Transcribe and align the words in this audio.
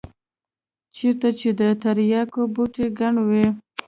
چېرته 0.95 1.29
چې 1.39 1.49
د 1.59 1.61
ترياکو 1.81 2.41
بوټي 2.53 2.85
گڼ 2.99 3.15
وي. 3.29 3.45